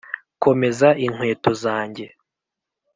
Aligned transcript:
komeza 0.43 0.87
inkweto 1.05 1.51
zanjye. 1.63 2.07